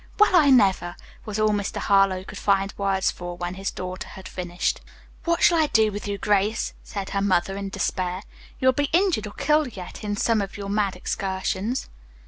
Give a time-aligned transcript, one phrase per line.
[0.17, 0.95] "Well, I never!"
[1.25, 1.77] was all Mr.
[1.77, 4.81] Harlowe could find words for when his daughter had finished.
[5.25, 8.23] "What shall I do with you, Grace?" said her mother in despair.
[8.59, 11.87] "You will be injured or killed yet, in some of your mad excursions."